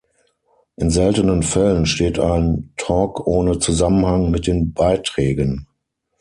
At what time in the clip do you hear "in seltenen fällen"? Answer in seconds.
0.77-1.85